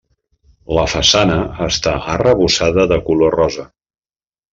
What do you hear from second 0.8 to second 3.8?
façana està arrebossada de color rosa.